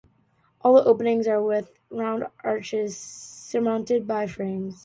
[0.61, 4.79] All the openings are with round arches surmounted by frames.